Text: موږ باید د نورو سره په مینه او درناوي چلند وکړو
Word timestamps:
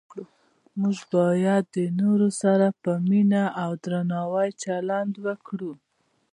موږ 0.79 0.97
باید 1.15 1.63
د 1.75 1.77
نورو 1.99 2.27
سره 2.41 2.67
په 2.83 2.91
مینه 3.09 3.43
او 3.63 3.71
درناوي 3.83 4.49
چلند 4.63 5.13
وکړو 5.25 5.73